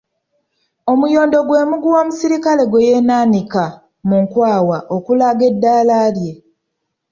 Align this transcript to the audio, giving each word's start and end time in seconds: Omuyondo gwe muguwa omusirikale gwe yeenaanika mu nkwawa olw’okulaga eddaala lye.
Omuyondo 0.91 1.37
gwe 1.47 1.67
muguwa 1.69 1.99
omusirikale 2.03 2.63
gwe 2.67 2.85
yeenaanika 2.87 3.63
mu 4.07 4.15
nkwawa 4.23 4.77
olw’okulaga 4.93 5.43
eddaala 5.51 5.97
lye. 6.15 6.31